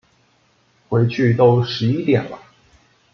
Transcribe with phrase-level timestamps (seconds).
[0.89, 2.39] 回去都十一点了